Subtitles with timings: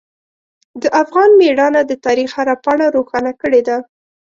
[0.81, 3.77] د افغان میړانه د تاریخ هره پاڼه روښانه کړې ده.